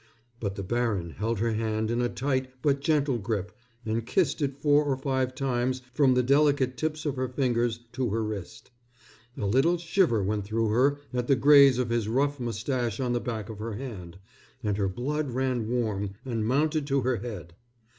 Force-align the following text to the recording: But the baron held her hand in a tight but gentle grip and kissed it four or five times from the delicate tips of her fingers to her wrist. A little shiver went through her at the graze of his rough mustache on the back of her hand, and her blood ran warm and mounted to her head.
But 0.39 0.55
the 0.55 0.63
baron 0.63 1.11
held 1.11 1.37
her 1.37 1.51
hand 1.51 1.91
in 1.91 2.01
a 2.01 2.09
tight 2.09 2.49
but 2.63 2.79
gentle 2.81 3.19
grip 3.19 3.55
and 3.85 4.03
kissed 4.03 4.41
it 4.41 4.57
four 4.57 4.83
or 4.83 4.97
five 4.97 5.35
times 5.35 5.83
from 5.93 6.15
the 6.15 6.23
delicate 6.23 6.75
tips 6.75 7.05
of 7.05 7.17
her 7.17 7.27
fingers 7.27 7.81
to 7.91 8.09
her 8.09 8.23
wrist. 8.23 8.71
A 9.37 9.45
little 9.45 9.77
shiver 9.77 10.23
went 10.23 10.43
through 10.43 10.69
her 10.69 10.99
at 11.13 11.27
the 11.27 11.35
graze 11.35 11.77
of 11.77 11.91
his 11.91 12.07
rough 12.07 12.39
mustache 12.39 12.99
on 12.99 13.13
the 13.13 13.19
back 13.21 13.47
of 13.47 13.59
her 13.59 13.73
hand, 13.73 14.17
and 14.63 14.75
her 14.77 14.89
blood 14.89 15.29
ran 15.33 15.69
warm 15.69 16.15
and 16.25 16.47
mounted 16.47 16.87
to 16.87 17.01
her 17.01 17.17
head. 17.17 17.53